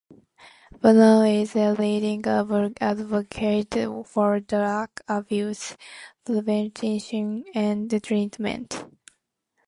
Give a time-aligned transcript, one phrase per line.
[0.81, 3.75] Bono is a leading advocate
[4.07, 5.77] for drug abuse
[6.25, 8.83] prevention and treatment.